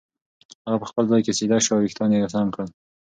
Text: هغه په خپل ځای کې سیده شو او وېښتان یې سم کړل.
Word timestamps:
هغه 0.65 0.77
په 0.81 0.85
خپل 0.91 1.03
ځای 1.11 1.21
کې 1.25 1.37
سیده 1.39 1.57
شو 1.65 1.73
او 1.75 1.81
وېښتان 1.83 2.09
یې 2.13 2.31
سم 2.33 2.47
کړل. 2.53 2.69